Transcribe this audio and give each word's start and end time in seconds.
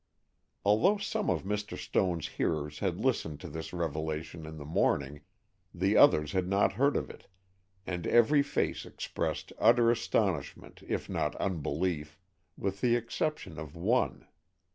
Although 0.65 0.97
some 0.97 1.29
of 1.29 1.43
Mr. 1.43 1.77
Stone's 1.77 2.27
hearers 2.29 2.79
had 2.79 2.99
listened 2.99 3.39
to 3.41 3.47
this 3.47 3.71
revelation 3.71 4.47
in 4.47 4.57
the 4.57 4.65
morning, 4.65 5.21
the 5.75 5.95
others 5.95 6.31
had 6.31 6.47
not 6.47 6.73
heard 6.73 6.97
of 6.97 7.11
it, 7.11 7.27
and 7.85 8.07
every 8.07 8.41
face 8.41 8.83
expressed 8.83 9.53
utter 9.59 9.91
astonishment, 9.91 10.81
if 10.87 11.07
not 11.07 11.35
unbelief—with 11.35 12.81
the 12.81 12.95
exception 12.95 13.59
of 13.59 13.75
one. 13.75 14.25